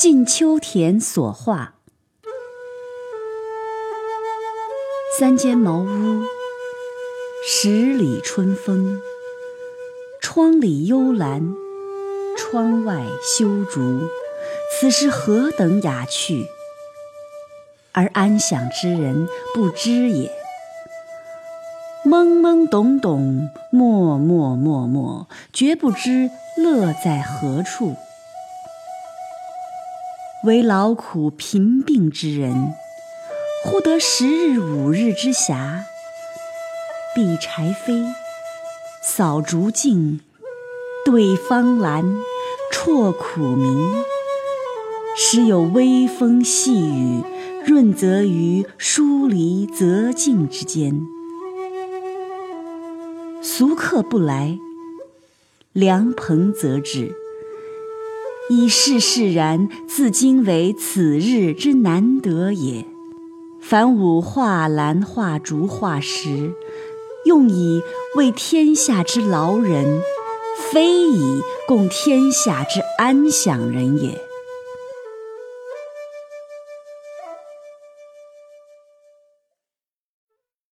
[0.00, 1.74] 近秋田所画。
[5.18, 6.22] 三间茅屋，
[7.46, 8.98] 十里春风。
[10.22, 11.54] 窗里幽兰，
[12.34, 14.00] 窗外修竹。
[14.72, 16.46] 此时何等雅趣，
[17.92, 20.32] 而安享之人不知也。
[22.06, 27.96] 懵懵懂懂，默默默默，绝不知乐在何处。
[30.44, 32.72] 为劳苦贫病之人，
[33.62, 35.82] 忽得十日五日之暇，
[37.14, 38.06] 避柴扉，
[39.02, 40.20] 扫竹径，
[41.04, 42.16] 对芳兰，
[42.72, 44.04] 啜苦茗，
[45.14, 47.22] 时有微风细雨，
[47.66, 50.98] 润泽于疏离泽径之间。
[53.42, 54.56] 俗客不来，
[55.74, 57.19] 凉棚则止。
[58.50, 62.84] 以是释然，自今为此日之难得也。
[63.60, 66.52] 凡吾画兰、画竹、画石，
[67.24, 67.80] 用以
[68.16, 70.02] 为天下之劳人，
[70.72, 74.20] 非以供天下之安享人也。